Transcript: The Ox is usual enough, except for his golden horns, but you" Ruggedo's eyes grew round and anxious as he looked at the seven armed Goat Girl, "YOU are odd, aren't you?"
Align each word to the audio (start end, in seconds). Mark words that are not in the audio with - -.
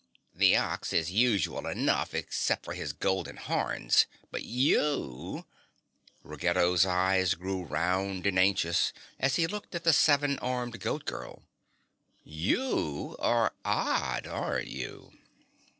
The 0.33 0.57
Ox 0.57 0.93
is 0.93 1.11
usual 1.11 1.67
enough, 1.67 2.15
except 2.15 2.65
for 2.65 2.73
his 2.73 2.91
golden 2.91 3.37
horns, 3.37 4.07
but 4.31 4.41
you" 4.41 5.45
Ruggedo's 6.23 6.87
eyes 6.87 7.35
grew 7.35 7.63
round 7.63 8.25
and 8.25 8.39
anxious 8.39 8.93
as 9.19 9.35
he 9.35 9.45
looked 9.45 9.75
at 9.75 9.83
the 9.83 9.93
seven 9.93 10.39
armed 10.39 10.79
Goat 10.79 11.05
Girl, 11.05 11.43
"YOU 12.23 13.15
are 13.19 13.53
odd, 13.63 14.25
aren't 14.25 14.69
you?" 14.69 15.13